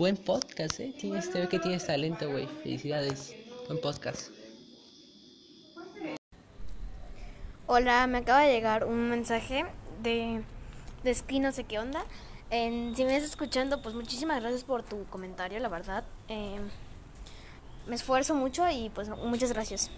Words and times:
buen 0.00 0.16
podcast, 0.16 0.80
¿eh? 0.80 0.94
Tienes, 0.98 1.30
te 1.30 1.40
ve 1.40 1.46
que 1.46 1.58
tienes 1.58 1.86
talento, 1.86 2.30
güey. 2.30 2.46
Felicidades. 2.62 3.36
Buen 3.66 3.78
podcast. 3.82 4.30
Hola, 7.66 8.06
me 8.06 8.16
acaba 8.16 8.40
de 8.40 8.50
llegar 8.50 8.86
un 8.86 9.10
mensaje 9.10 9.66
de, 10.02 10.42
de 11.04 11.14
Ski, 11.14 11.38
no 11.38 11.52
sé 11.52 11.64
qué 11.64 11.78
onda. 11.78 12.02
En, 12.48 12.96
si 12.96 13.04
me 13.04 13.14
estás 13.14 13.32
escuchando, 13.32 13.82
pues 13.82 13.94
muchísimas 13.94 14.40
gracias 14.40 14.64
por 14.64 14.82
tu 14.82 15.04
comentario, 15.10 15.58
la 15.58 15.68
verdad. 15.68 16.04
Eh, 16.28 16.60
me 17.86 17.94
esfuerzo 17.94 18.34
mucho 18.34 18.66
y 18.70 18.88
pues 18.94 19.10
muchas 19.10 19.52
gracias. 19.52 19.88